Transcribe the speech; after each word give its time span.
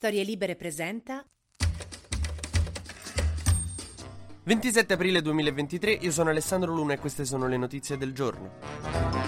Storie 0.00 0.24
Libere 0.24 0.56
presenta 0.56 1.22
27 4.44 4.94
aprile 4.94 5.20
2023, 5.20 5.90
io 5.92 6.10
sono 6.10 6.30
Alessandro 6.30 6.72
Luna 6.72 6.94
e 6.94 6.98
queste 6.98 7.26
sono 7.26 7.46
le 7.46 7.58
notizie 7.58 7.98
del 7.98 8.14
giorno. 8.14 9.19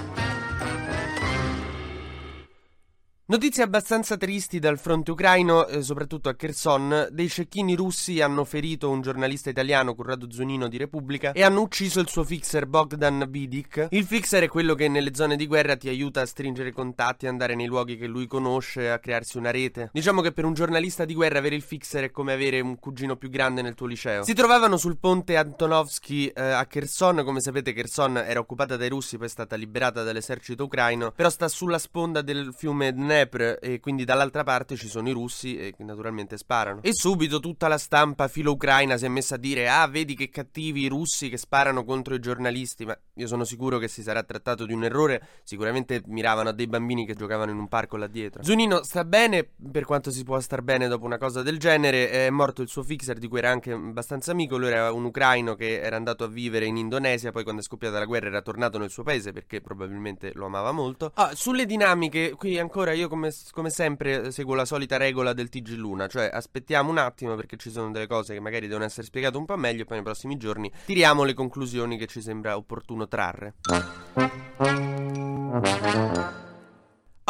Notizie 3.33 3.63
abbastanza 3.63 4.19
tristi 4.19 4.59
dal 4.59 4.79
fronte 4.79 5.11
ucraino, 5.11 5.67
eh, 5.67 5.81
soprattutto 5.81 6.29
a 6.29 6.35
Kherson. 6.35 7.09
Dei 7.11 7.31
cecchini 7.31 7.75
russi 7.75 8.21
hanno 8.21 8.45
ferito 8.45 8.91
un 8.91 9.01
giornalista 9.01 9.49
italiano, 9.49 9.95
Corrado 9.95 10.31
Zunino 10.31 10.69
di 10.69 10.77
Repubblica, 10.77 11.33
e 11.33 11.43
hanno 11.43 11.63
ucciso 11.63 12.01
il 12.01 12.09
suo 12.09 12.25
fixer 12.25 12.67
Bogdan 12.67 13.25
Bidik. 13.27 13.87
Il 13.93 14.05
fixer 14.05 14.43
è 14.43 14.49
quello 14.49 14.75
che 14.75 14.87
nelle 14.89 15.15
zone 15.15 15.37
di 15.37 15.47
guerra 15.47 15.79
ti 15.79 15.89
aiuta 15.89 16.21
a 16.21 16.27
stringere 16.27 16.73
contatti, 16.73 17.27
andare 17.27 17.55
nei 17.55 17.65
luoghi 17.65 17.97
che 17.97 18.07
lui 18.07 18.27
conosce, 18.27 18.91
a 18.91 18.99
crearsi 18.99 19.39
una 19.39 19.51
rete. 19.51 19.89
Diciamo 19.95 20.21
che 20.21 20.33
per 20.33 20.45
un 20.45 20.53
giornalista 20.53 21.07
di 21.07 21.15
guerra 21.15 21.39
avere 21.39 21.55
il 21.55 21.63
fixer 21.63 22.05
è 22.05 22.11
come 22.11 22.35
avere 22.35 22.61
un 22.61 22.79
cugino 22.79 23.17
più 23.17 23.31
grande 23.31 23.63
nel 23.63 23.75
tuo 23.75 23.87
liceo. 23.87 24.25
Si 24.25 24.35
trovavano 24.35 24.77
sul 24.77 24.99
ponte 24.99 25.39
Antonovsky 25.39 26.27
eh, 26.27 26.43
a 26.43 26.67
Kherson. 26.67 27.23
Come 27.25 27.41
sapete, 27.41 27.73
Kherson 27.73 28.19
era 28.19 28.41
occupata 28.41 28.77
dai 28.77 28.91
russi, 28.91 29.17
poi 29.17 29.29
è 29.29 29.31
stata 29.31 29.57
liberata 29.57 30.03
dall'esercito 30.03 30.65
ucraino, 30.65 31.13
però 31.13 31.31
sta 31.31 31.49
sulla 31.49 31.79
sponda 31.79 32.21
del 32.21 32.53
fiume 32.55 32.93
Dnepr 32.93 33.21
Dnepr 33.23 33.59
e 33.61 33.81
quindi 33.81 34.05
dall'altra 34.05 34.43
parte 34.43 34.77
ci 34.77 34.89
sono 34.89 35.09
i 35.09 35.13
russi 35.13 35.57
e 35.57 35.75
naturalmente 35.79 36.37
sparano. 36.37 36.81
E 36.83 36.93
subito 36.93 37.41
tutta 37.41 37.69
la 37.69 37.79
stampa 37.79 38.29
filo-ucraina 38.29 38.97
si 38.97 39.05
è 39.05 39.09
messa 39.09 39.37
a 39.37 39.39
dire 39.39 39.69
ah 39.69 39.87
vedi 39.87 40.15
che 40.15 40.29
cattivi 40.29 40.83
i 40.83 40.89
russi 40.89 41.29
che 41.29 41.37
sparano 41.37 41.85
contro 41.85 42.15
i 42.15 42.21
giornalisti, 42.21 42.85
ma 42.85 42.99
io 43.15 43.27
sono 43.27 43.45
sicuro 43.45 43.79
che 43.79 43.89
si 43.89 44.03
sarà 44.03 44.23
trattato 44.23 44.67
di 44.67 44.73
un 44.73 44.85
errore, 44.85 45.27
sicuramente 45.45 46.03
miravano 46.07 46.51
a 46.51 46.53
dei 46.53 46.67
bambini 46.67 47.07
che 47.07 47.15
giocavano 47.15 47.51
in 47.51 47.59
un 47.59 47.69
parco 47.69 47.97
là 47.97 48.07
dietro. 48.07 48.43
Zunino 48.43 48.83
sta 48.83 49.05
bene, 49.05 49.49
per 49.71 49.85
quanto 49.85 50.11
si 50.11 50.25
può 50.25 50.39
star 50.41 50.63
bene 50.63 50.89
dopo 50.89 51.05
una 51.05 51.19
cosa 51.19 51.43
del 51.43 51.59
genere, 51.59 52.11
è 52.11 52.31
morto 52.31 52.63
il 52.63 52.69
suo 52.69 52.83
fixer 52.83 53.19
di 53.19 53.29
cui 53.29 53.39
era 53.39 53.51
anche 53.51 53.73
abbastanza 53.73 54.33
amico, 54.33 54.57
lui 54.57 54.69
era 54.69 54.93
un 54.93 55.05
ucraino 55.05 55.55
che 55.55 55.81
era 55.81 55.97
andato 55.97 56.25
a 56.25 56.29
vivere 56.29 56.67
in 56.67 56.77
Indonesia, 56.77 57.31
poi 57.31 57.43
quando 57.43 57.61
è 57.61 57.65
scoppiata 57.65 57.99
la 57.99 58.05
guerra 58.05 58.27
era 58.27 58.43
tornato 58.43 58.79
nel 58.79 58.91
suo 58.91 59.03
paese 59.03 59.33
perché 59.33 59.61
probabilmente 59.61 60.33
lo 60.35 60.47
amava 60.47 60.73
molto. 60.73 61.13
Ah, 61.15 61.33
sulle 61.35 61.67
dinamiche, 61.67 62.33
qui 62.33 62.59
ancora 62.59 62.93
io 62.93 63.09
come, 63.13 63.31
come, 63.51 63.69
sempre 63.69 64.31
seguo 64.31 64.55
la 64.55 64.65
solita 64.65 64.97
regola 64.97 65.35
del 65.35 65.51
TG 65.51 65.77
Luna, 65.77 66.07
cioè 66.07 66.31
aspettiamo 66.33 66.91
un 66.91 66.97
attimo 66.97 67.35
perché 67.35 67.59
ci 67.59 67.71
sono 67.71 67.91
delle 67.91 68.07
cose 68.07 68.33
che 68.33 68.41
magari 68.41 68.67
devono 68.69 68.87
essere 68.87 69.07
spiegate 69.07 69.37
un 69.37 69.45
po' 69.45 69.59
meglio 69.59 69.83
e 69.83 69.85
poi 69.85 69.97
nei 69.97 70.05
prossimi 70.05 70.39
giorni 70.39 70.73
tiriamo 70.87 71.23
le 71.23 71.35
conclusioni 71.35 71.99
che 71.99 72.07
ci 72.07 72.23
sembra 72.23 72.57
opportuno 72.57 73.07
trarre. 73.09 73.53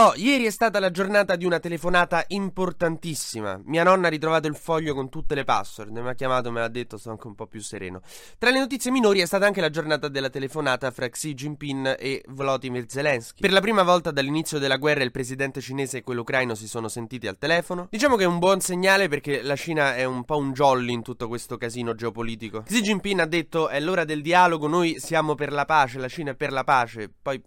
Oh, 0.05 0.15
ieri 0.17 0.47
è 0.47 0.51
stata 0.51 0.81
la 0.81 0.91
giornata 0.91 1.37
di 1.37 1.45
una 1.45 1.61
telefonata 1.61 2.25
importantissima. 2.27 3.61
Mia 3.67 3.85
nonna 3.85 4.09
ha 4.09 4.11
ritrovato 4.11 4.49
il 4.49 4.57
foglio 4.57 4.95
con 4.95 5.09
tutte 5.09 5.37
le 5.37 5.45
password. 5.45 5.97
Mi 5.97 6.09
ha 6.09 6.15
chiamato, 6.15 6.51
me 6.51 6.59
l'ha 6.59 6.67
detto, 6.67 6.99
sto 6.99 7.11
anche 7.11 7.29
un 7.29 7.37
po' 7.37 7.47
più 7.47 7.61
sereno. 7.61 8.01
Tra 8.37 8.51
le 8.51 8.59
notizie 8.59 8.91
minori 8.91 9.21
è 9.21 9.27
stata 9.27 9.47
anche 9.47 9.61
la 9.61 9.71
giornata 9.71 10.09
della 10.09 10.29
telefonata 10.29 10.91
fra 10.91 11.09
Xi 11.09 11.35
Jinping 11.35 11.95
e 12.01 12.25
Volodymyr 12.31 12.87
Zelensky. 12.89 13.43
Per 13.43 13.53
la 13.53 13.61
prima 13.61 13.85
volta 13.85 14.11
dall'inizio 14.11 14.59
della 14.59 14.77
guerra 14.77 15.05
il 15.05 15.13
presidente 15.13 15.61
cinese 15.61 15.99
e 15.99 16.03
quello 16.03 16.23
ucraino 16.23 16.57
si 16.57 16.67
sono 16.67 16.89
sentiti 16.89 17.29
al 17.29 17.39
telefono. 17.39 17.87
Diciamo 17.89 18.17
che 18.17 18.25
è 18.25 18.27
un 18.27 18.41
buon 18.41 18.61
segnale 18.61 19.07
perché 19.07 19.41
la 19.41 19.55
Cina 19.55 19.95
è 19.95 20.03
un 20.03 20.25
po' 20.25 20.37
un 20.37 20.53
jolly 20.53 20.95
in 20.95 21.03
tutto 21.03 21.29
questo 21.29 21.57
casino 21.57 21.95
geopolitico. 21.95 22.63
Xi 22.63 22.81
Jinping 22.81 23.21
ha 23.21 23.27
detto 23.27 23.69
è 23.69 23.79
l'ora 23.79 24.05
del 24.05 24.21
dialogo, 24.21 24.67
noi 24.67 24.99
siamo 24.99 25.37
per 25.37 25.53
la 25.53 25.65
pace, 25.65 26.01
la 26.01 26.09
Cina 26.09 26.33
è 26.33 26.35
per 26.35 26.51
la 26.51 26.65
pace. 26.65 27.09
Poi 27.23 27.41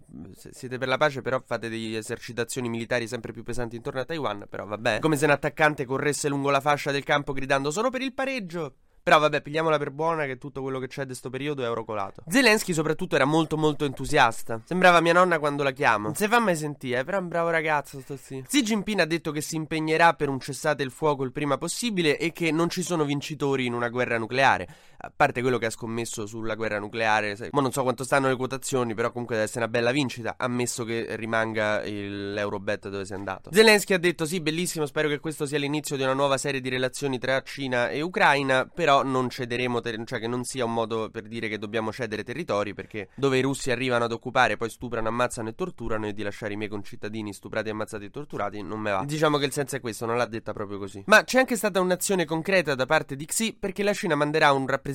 siete 0.52 0.78
per 0.78 0.88
la 0.88 0.96
pace 0.96 1.20
però 1.20 1.42
fate 1.44 1.68
degli 1.68 1.94
eserciti 1.94 2.44
esercitazioni 2.46 2.68
militari 2.68 3.08
sempre 3.08 3.32
più 3.32 3.42
pesanti 3.42 3.76
intorno 3.76 4.00
a 4.00 4.04
Taiwan, 4.04 4.46
però 4.48 4.64
vabbè. 4.64 5.00
Come 5.00 5.16
se 5.16 5.24
un 5.24 5.32
attaccante 5.32 5.84
corresse 5.84 6.28
lungo 6.28 6.50
la 6.50 6.60
fascia 6.60 6.92
del 6.92 7.04
campo 7.04 7.32
gridando 7.32 7.70
solo 7.70 7.90
per 7.90 8.00
il 8.00 8.14
pareggio. 8.14 8.74
Però 9.06 9.20
vabbè, 9.20 9.40
pigliamola 9.40 9.78
per 9.78 9.92
buona 9.92 10.24
che 10.24 10.36
tutto 10.36 10.62
quello 10.62 10.80
che 10.80 10.88
c'è 10.88 11.02
di 11.02 11.08
questo 11.08 11.30
periodo 11.30 11.62
è 11.62 11.66
eurocolato. 11.66 12.24
Zelensky 12.26 12.72
soprattutto 12.72 13.14
era 13.14 13.24
molto 13.24 13.56
molto 13.56 13.84
entusiasta. 13.84 14.60
Sembrava 14.64 15.00
mia 15.00 15.12
nonna 15.12 15.38
quando 15.38 15.62
la 15.62 15.70
chiamo. 15.70 16.06
Non 16.06 16.16
si 16.16 16.26
fa 16.26 16.40
mai 16.40 16.56
sentire, 16.56 17.04
però 17.04 17.18
è 17.18 17.20
un 17.20 17.28
bravo 17.28 17.50
ragazzo 17.50 18.00
sto 18.00 18.16
sì. 18.16 18.42
Xi 18.44 18.62
Jinping 18.62 18.98
ha 18.98 19.04
detto 19.04 19.30
che 19.30 19.40
si 19.40 19.54
impegnerà 19.54 20.14
per 20.14 20.28
un 20.28 20.40
cessate 20.40 20.82
il 20.82 20.90
fuoco 20.90 21.22
il 21.22 21.30
prima 21.30 21.56
possibile 21.56 22.18
e 22.18 22.32
che 22.32 22.50
non 22.50 22.68
ci 22.68 22.82
sono 22.82 23.04
vincitori 23.04 23.66
in 23.66 23.74
una 23.74 23.90
guerra 23.90 24.18
nucleare. 24.18 24.66
A 25.06 25.12
parte 25.14 25.40
quello 25.40 25.58
che 25.58 25.66
ha 25.66 25.70
scommesso 25.70 26.26
sulla 26.26 26.56
guerra 26.56 26.80
nucleare, 26.80 27.36
sai, 27.36 27.50
ma 27.52 27.60
non 27.60 27.70
so 27.70 27.84
quanto 27.84 28.02
stanno 28.02 28.26
le 28.26 28.34
quotazioni, 28.34 28.92
però 28.92 29.12
comunque 29.12 29.36
deve 29.36 29.46
essere 29.46 29.64
una 29.64 29.70
bella 29.72 29.92
vincita, 29.92 30.34
ammesso 30.36 30.82
che 30.82 31.14
rimanga 31.14 31.80
l'Eurobet 31.80 32.88
dove 32.88 33.04
si 33.04 33.12
è 33.12 33.14
andato. 33.14 33.50
Zelensky 33.52 33.94
ha 33.94 33.98
detto 33.98 34.26
sì, 34.26 34.40
bellissimo, 34.40 34.84
spero 34.84 35.08
che 35.08 35.20
questo 35.20 35.46
sia 35.46 35.58
l'inizio 35.58 35.96
di 35.96 36.02
una 36.02 36.12
nuova 36.12 36.38
serie 36.38 36.60
di 36.60 36.68
relazioni 36.68 37.18
tra 37.18 37.40
Cina 37.42 37.88
e 37.88 38.00
Ucraina, 38.00 38.66
però 38.66 39.04
non 39.04 39.30
cederemo, 39.30 39.80
ter- 39.80 40.02
cioè 40.04 40.18
che 40.18 40.26
non 40.26 40.42
sia 40.42 40.64
un 40.64 40.72
modo 40.72 41.08
per 41.08 41.22
dire 41.22 41.48
che 41.48 41.58
dobbiamo 41.58 41.92
cedere 41.92 42.24
territori, 42.24 42.74
perché 42.74 43.10
dove 43.14 43.38
i 43.38 43.42
russi 43.42 43.70
arrivano 43.70 44.06
ad 44.06 44.12
occupare, 44.12 44.56
poi 44.56 44.70
stuprano, 44.70 45.06
ammazzano 45.06 45.50
e 45.50 45.54
torturano, 45.54 46.08
e 46.08 46.14
di 46.14 46.24
lasciare 46.24 46.54
i 46.54 46.56
miei 46.56 46.68
concittadini 46.68 47.32
stuprati, 47.32 47.68
ammazzati 47.68 48.06
e 48.06 48.10
torturati, 48.10 48.60
non 48.60 48.80
me 48.80 48.90
va. 48.90 49.04
Diciamo 49.06 49.38
che 49.38 49.44
il 49.44 49.52
senso 49.52 49.76
è 49.76 49.80
questo, 49.80 50.04
non 50.04 50.16
l'ha 50.16 50.26
detta 50.26 50.52
proprio 50.52 50.78
così. 50.78 51.04
Ma 51.06 51.22
c'è 51.22 51.38
anche 51.38 51.54
stata 51.54 51.80
un'azione 51.80 52.24
concreta 52.24 52.74
da 52.74 52.86
parte 52.86 53.14
di 53.14 53.24
Xi, 53.24 53.56
perché 53.56 53.84
la 53.84 53.92
Cina 53.92 54.16
manderà 54.16 54.50
un 54.52 54.66
rappresentante 54.66 54.94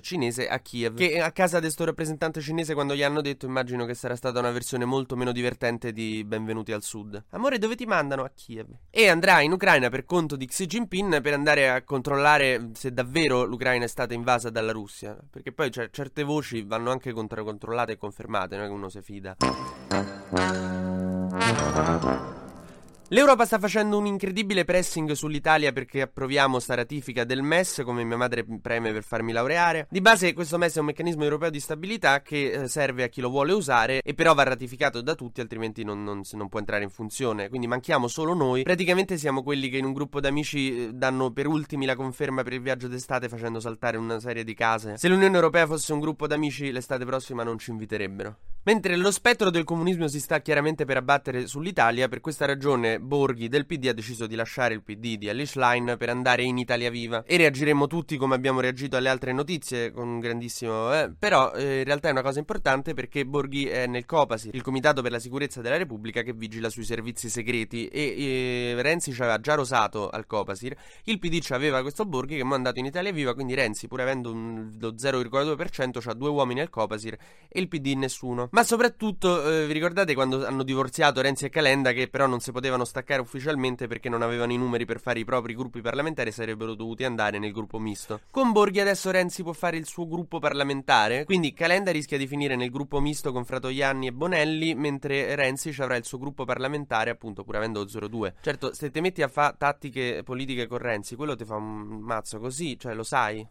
cinese 0.00 0.48
a 0.48 0.58
Kiev, 0.58 0.96
che 0.96 1.20
a 1.20 1.32
casa 1.32 1.56
di 1.56 1.64
questo 1.64 1.84
rappresentante 1.84 2.40
cinese 2.40 2.74
quando 2.74 2.94
gli 2.94 3.02
hanno 3.02 3.20
detto, 3.20 3.46
immagino 3.46 3.84
che 3.84 3.94
sarà 3.94 4.16
stata 4.16 4.38
una 4.38 4.50
versione 4.50 4.84
molto 4.84 5.16
meno 5.16 5.32
divertente 5.32 5.92
di 5.92 6.24
Benvenuti 6.24 6.72
al 6.72 6.82
Sud. 6.82 7.22
Amore, 7.30 7.58
dove 7.58 7.74
ti 7.74 7.86
mandano? 7.86 8.22
A 8.22 8.30
Kiev. 8.34 8.68
E 8.90 9.08
andrà 9.08 9.40
in 9.40 9.52
Ucraina 9.52 9.88
per 9.88 10.04
conto 10.04 10.36
di 10.36 10.46
Xi 10.46 10.66
Jinping 10.66 11.20
per 11.20 11.32
andare 11.34 11.70
a 11.70 11.82
controllare 11.82 12.70
se 12.74 12.92
davvero 12.92 13.44
l'Ucraina 13.44 13.84
è 13.84 13.88
stata 13.88 14.14
invasa 14.14 14.50
dalla 14.50 14.72
Russia. 14.72 15.16
Perché 15.30 15.52
poi 15.52 15.70
cioè, 15.70 15.90
certe 15.90 16.22
voci 16.22 16.62
vanno 16.62 16.90
anche 16.90 17.12
contro- 17.12 17.44
controllate 17.44 17.92
e 17.92 17.96
confermate, 17.96 18.56
non 18.56 18.64
è 18.64 18.68
che 18.68 18.74
uno 18.74 18.88
si 18.88 19.02
fida. 19.02 19.36
L'Europa 23.14 23.44
sta 23.44 23.60
facendo 23.60 23.96
un 23.96 24.06
incredibile 24.06 24.64
pressing 24.64 25.12
sull'Italia 25.12 25.70
perché 25.70 26.00
approviamo 26.00 26.58
sta 26.58 26.74
ratifica 26.74 27.22
del 27.22 27.42
MES, 27.42 27.82
come 27.84 28.02
mia 28.02 28.16
madre 28.16 28.44
preme 28.60 28.90
per 28.90 29.04
farmi 29.04 29.30
laureare. 29.30 29.86
Di 29.88 30.00
base 30.00 30.32
questo 30.32 30.58
MES 30.58 30.74
è 30.74 30.80
un 30.80 30.86
meccanismo 30.86 31.22
europeo 31.22 31.48
di 31.48 31.60
stabilità 31.60 32.22
che 32.22 32.50
eh, 32.50 32.68
serve 32.68 33.04
a 33.04 33.06
chi 33.06 33.20
lo 33.20 33.28
vuole 33.28 33.52
usare 33.52 34.02
e 34.02 34.14
però 34.14 34.34
va 34.34 34.42
ratificato 34.42 35.00
da 35.00 35.14
tutti, 35.14 35.40
altrimenti 35.40 35.84
non, 35.84 36.02
non, 36.02 36.22
non 36.32 36.48
può 36.48 36.58
entrare 36.58 36.82
in 36.82 36.90
funzione. 36.90 37.48
Quindi 37.48 37.68
manchiamo 37.68 38.08
solo 38.08 38.34
noi. 38.34 38.64
Praticamente 38.64 39.16
siamo 39.16 39.44
quelli 39.44 39.68
che 39.68 39.76
in 39.76 39.84
un 39.84 39.92
gruppo 39.92 40.18
d'amici 40.18 40.86
eh, 40.86 40.92
danno 40.92 41.30
per 41.30 41.46
ultimi 41.46 41.86
la 41.86 41.94
conferma 41.94 42.42
per 42.42 42.54
il 42.54 42.62
viaggio 42.62 42.88
d'estate 42.88 43.28
facendo 43.28 43.60
saltare 43.60 43.96
una 43.96 44.18
serie 44.18 44.42
di 44.42 44.54
case. 44.54 44.96
Se 44.96 45.06
l'Unione 45.06 45.36
Europea 45.36 45.68
fosse 45.68 45.92
un 45.92 46.00
gruppo 46.00 46.26
d'amici, 46.26 46.72
l'estate 46.72 47.04
prossima 47.04 47.44
non 47.44 47.58
ci 47.58 47.70
inviterebbero. 47.70 48.36
Mentre 48.66 48.96
lo 48.96 49.10
spettro 49.10 49.50
del 49.50 49.62
comunismo 49.62 50.08
si 50.08 50.18
sta 50.18 50.40
chiaramente 50.40 50.86
per 50.86 50.96
abbattere 50.96 51.46
sull'Italia, 51.46 52.08
per 52.08 52.22
questa 52.22 52.46
ragione 52.46 52.98
Borghi 52.98 53.48
del 53.48 53.66
PD 53.66 53.88
ha 53.88 53.92
deciso 53.92 54.26
di 54.26 54.34
lasciare 54.36 54.72
il 54.72 54.82
PD 54.82 55.18
di 55.18 55.28
Alice 55.28 55.60
Line 55.60 55.98
per 55.98 56.08
andare 56.08 56.44
in 56.44 56.56
Italia 56.56 56.88
Viva. 56.88 57.24
E 57.26 57.36
reagiremo 57.36 57.86
tutti 57.86 58.16
come 58.16 58.34
abbiamo 58.34 58.60
reagito 58.60 58.96
alle 58.96 59.10
altre 59.10 59.34
notizie, 59.34 59.92
con 59.92 60.08
un 60.08 60.18
grandissimo... 60.18 60.94
Eh, 60.94 61.12
però 61.18 61.52
eh, 61.52 61.80
in 61.80 61.84
realtà 61.84 62.08
è 62.08 62.12
una 62.12 62.22
cosa 62.22 62.38
importante 62.38 62.94
perché 62.94 63.26
Borghi 63.26 63.66
è 63.66 63.86
nel 63.86 64.06
Copasir, 64.06 64.54
il 64.54 64.62
Comitato 64.62 65.02
per 65.02 65.10
la 65.10 65.18
Sicurezza 65.18 65.60
della 65.60 65.76
Repubblica 65.76 66.22
che 66.22 66.32
vigila 66.32 66.70
sui 66.70 66.84
servizi 66.84 67.28
segreti 67.28 67.88
e 67.88 68.14
eh, 68.16 68.80
Renzi 68.82 69.12
ci 69.12 69.20
aveva 69.20 69.40
già 69.40 69.56
rosato 69.56 70.08
al 70.08 70.24
Copasir, 70.24 70.74
il 71.04 71.18
PD 71.18 71.40
ci 71.40 71.52
aveva 71.52 71.82
questo 71.82 72.06
Borghi 72.06 72.36
che 72.36 72.40
è 72.40 72.44
mandato 72.44 72.78
in 72.78 72.86
Italia 72.86 73.12
Viva, 73.12 73.34
quindi 73.34 73.52
Renzi 73.52 73.88
pur 73.88 74.00
avendo 74.00 74.32
un, 74.32 74.70
lo 74.80 74.94
0,2% 74.94 76.00
ha 76.02 76.14
due 76.14 76.30
uomini 76.30 76.62
al 76.62 76.70
Copasir 76.70 77.14
e 77.46 77.60
il 77.60 77.68
PD 77.68 77.94
nessuno. 77.94 78.48
Ma 78.54 78.62
soprattutto, 78.62 79.50
eh, 79.50 79.66
vi 79.66 79.72
ricordate 79.72 80.14
quando 80.14 80.46
hanno 80.46 80.62
divorziato 80.62 81.20
Renzi 81.20 81.44
e 81.44 81.48
Calenda, 81.48 81.90
che 81.90 82.06
però 82.06 82.28
non 82.28 82.38
si 82.38 82.52
potevano 82.52 82.84
staccare 82.84 83.20
ufficialmente 83.20 83.88
perché 83.88 84.08
non 84.08 84.22
avevano 84.22 84.52
i 84.52 84.56
numeri 84.56 84.84
per 84.84 85.00
fare 85.00 85.18
i 85.18 85.24
propri 85.24 85.56
gruppi 85.56 85.80
parlamentari, 85.80 86.30
sarebbero 86.30 86.74
dovuti 86.74 87.02
andare 87.02 87.40
nel 87.40 87.50
gruppo 87.50 87.80
misto. 87.80 88.20
Con 88.30 88.52
Borghi 88.52 88.78
adesso 88.78 89.10
Renzi 89.10 89.42
può 89.42 89.52
fare 89.52 89.76
il 89.76 89.88
suo 89.88 90.06
gruppo 90.06 90.38
parlamentare, 90.38 91.24
quindi 91.24 91.52
Calenda 91.52 91.90
rischia 91.90 92.16
di 92.16 92.28
finire 92.28 92.54
nel 92.54 92.70
gruppo 92.70 93.00
misto 93.00 93.32
con 93.32 93.44
Fratoianni 93.44 94.06
e 94.06 94.12
Bonelli, 94.12 94.76
mentre 94.76 95.34
Renzi 95.34 95.72
ci 95.72 95.82
avrà 95.82 95.96
il 95.96 96.04
suo 96.04 96.18
gruppo 96.18 96.44
parlamentare, 96.44 97.10
appunto, 97.10 97.42
pur 97.42 97.56
avendo 97.56 97.84
02. 97.84 98.34
Certo, 98.40 98.72
se 98.72 98.92
ti 98.92 99.00
metti 99.00 99.22
a 99.22 99.26
fare 99.26 99.56
tattiche 99.58 100.22
politiche 100.22 100.68
con 100.68 100.78
Renzi, 100.78 101.16
quello 101.16 101.34
ti 101.34 101.44
fa 101.44 101.56
un 101.56 101.98
mazzo 102.02 102.38
così, 102.38 102.78
cioè 102.78 102.94
lo 102.94 103.02
sai. 103.02 103.48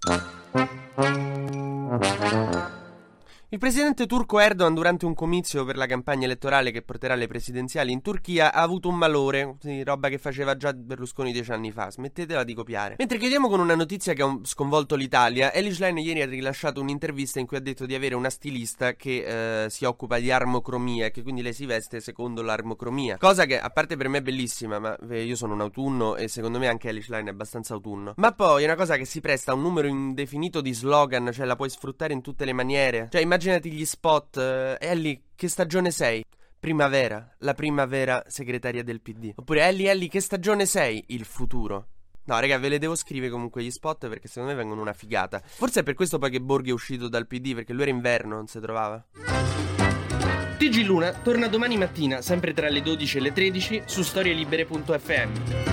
Il 3.54 3.60
presidente 3.60 4.08
turco 4.08 4.40
Erdogan 4.40 4.74
durante 4.74 5.06
un 5.06 5.14
comizio 5.14 5.64
per 5.64 5.78
la 5.78 5.86
campagna 5.86 6.26
elettorale 6.26 6.72
che 6.72 6.82
porterà 6.82 7.14
alle 7.14 7.28
presidenziali 7.28 7.92
in 7.92 8.02
Turchia 8.02 8.52
ha 8.52 8.64
avuto 8.64 8.90
un 8.90 8.96
malore, 8.96 9.58
roba 9.84 10.10
che 10.10 10.18
faceva 10.18 10.58
già 10.58 10.74
Berlusconi 10.74 11.32
dieci 11.32 11.52
anni 11.52 11.72
fa, 11.72 11.92
smettetela 11.92 12.44
di 12.44 12.56
copiare. 12.56 12.96
Mentre 12.98 13.20
chiudiamo 13.20 13.48
con 13.48 13.60
una 13.60 13.76
notizia 13.76 14.14
che 14.14 14.24
ha 14.24 14.40
sconvolto 14.42 14.96
l'Italia, 14.96 15.54
Elish 15.54 15.80
Line 15.82 16.02
ieri 16.02 16.24
ha 16.24 16.26
rilasciato 16.26 16.82
un'intervista 16.82 17.40
in 17.40 17.46
cui 17.46 17.58
ha 17.58 17.60
detto 17.60 17.86
di 17.86 17.94
avere 17.94 18.16
una 18.16 18.32
stilista 18.32 18.96
che 18.96 19.66
eh, 19.66 19.70
si 19.70 19.86
occupa 19.86 20.18
di 20.18 20.32
armocromia 20.32 21.06
e 21.06 21.12
che 21.12 21.22
quindi 21.22 21.44
lei 21.44 21.54
si 21.54 21.68
veste 21.68 22.00
secondo 22.00 22.42
l'armocromia. 22.42 23.18
Cosa 23.20 23.46
che 23.46 23.60
a 23.60 23.70
parte 23.70 23.96
per 23.98 24.08
me 24.08 24.18
è 24.18 24.22
bellissima, 24.24 24.80
ma 24.80 24.98
eh, 25.12 25.22
io 25.22 25.36
sono 25.36 25.54
un 25.54 25.62
autunno 25.62 26.16
e 26.16 26.28
secondo 26.28 26.58
me 26.58 26.70
anche 26.70 26.90
Elish 26.90 27.10
Line 27.10 27.30
è 27.30 27.34
abbastanza 27.34 27.76
autunno. 27.76 28.14
Ma 28.18 28.32
poi 28.32 28.64
è 28.64 28.66
una 28.66 28.76
cosa 28.76 28.98
che 28.98 29.06
si 29.06 29.22
presta 29.22 29.52
a 29.52 29.54
un 29.54 29.62
numero 29.62 29.88
indefinito 29.88 30.60
di 30.60 30.74
slogan, 30.74 31.30
cioè 31.32 31.46
la 31.46 31.56
puoi 31.56 31.70
sfruttare 31.70 32.14
in 32.14 32.24
tutte 32.24 32.46
le 32.46 32.54
maniere. 32.54 33.10
Cioè 33.12 33.22
immagina 33.22 33.42
immaginati 33.44 33.72
gli 33.72 33.86
spot. 33.86 34.38
Eh, 34.38 34.78
Ellie, 34.80 35.22
che 35.36 35.48
stagione 35.50 35.92
sei? 35.92 36.24
Primavera, 36.60 37.36
la 37.40 37.54
primavera 37.54 38.24
segretaria 38.28 38.84
del 38.84 39.02
PD. 39.02 39.34
Oppure 39.36 39.64
Ellie, 39.64 39.92
Ellie, 39.92 40.08
che 40.08 40.22
stagione 40.22 40.66
sei? 40.66 41.04
Il 41.08 41.26
futuro. 41.26 41.88
No, 42.26 42.40
raga, 42.40 42.58
ve 42.58 42.70
le 42.70 42.80
devo 42.80 42.96
scrivere 42.96 43.30
comunque 43.30 43.62
gli 43.62 43.72
spot 43.72 44.08
perché 44.08 44.30
secondo 44.30 44.52
me 44.52 44.56
vengono 44.58 44.80
una 44.80 44.94
figata. 44.94 45.42
Forse 45.44 45.82
è 45.82 45.84
per 45.84 45.94
questo 45.94 46.20
poi 46.20 46.32
che 46.32 46.40
Borghi 46.40 46.70
è 46.70 46.74
uscito 46.74 47.10
dal 47.10 47.28
PD, 47.28 47.54
perché 47.54 47.74
lui 47.74 47.82
era 47.82 47.92
inverno, 47.92 48.36
non 48.36 48.48
si 48.48 48.62
trovava. 48.62 49.06
TG 50.58 50.86
Luna 50.86 51.12
torna 51.12 51.48
domani 51.48 51.76
mattina, 51.76 52.22
sempre 52.22 52.54
tra 52.54 52.70
le 52.70 52.82
12 52.82 53.18
e 53.18 53.20
le 53.20 53.34
13, 53.34 53.84
su 53.86 54.02
storielibere.fm. 54.04 55.73